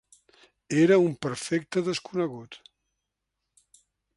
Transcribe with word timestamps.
Era 0.83 0.97
un 1.01 1.11
perfecte 1.25 1.85
desconegut. 1.91 2.59